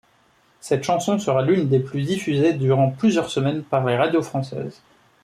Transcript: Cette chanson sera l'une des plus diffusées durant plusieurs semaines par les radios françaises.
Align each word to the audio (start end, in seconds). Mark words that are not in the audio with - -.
Cette 0.61 0.83
chanson 0.83 1.19
sera 1.19 1.43
l'une 1.43 1.69
des 1.69 1.77
plus 1.77 2.01
diffusées 2.01 2.53
durant 2.53 2.89
plusieurs 2.89 3.29
semaines 3.29 3.61
par 3.61 3.85
les 3.85 3.97
radios 3.97 4.23
françaises. 4.23 4.81